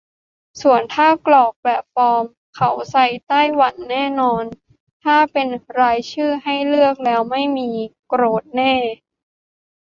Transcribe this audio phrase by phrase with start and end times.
[0.61, 4.43] ส่วนถ้ากรอกแบบฟอร์ม เขาใส่ไต้หวันแน่นอน-
[5.03, 5.47] ถ้าเป็น
[5.79, 7.71] รายชื่อให้เลือก แล้วไม่มี
[8.07, 8.75] โกรธแน่